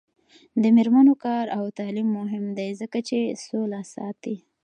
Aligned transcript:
د 0.61 0.63
میرمنو 0.77 1.13
کار 1.25 1.45
او 1.57 1.65
تعلیم 1.79 2.07
مهم 2.19 2.45
دی 2.57 2.69
ځکه 2.81 2.99
چې 3.07 3.17
سوله 3.45 3.81
ساتي. 3.93 4.35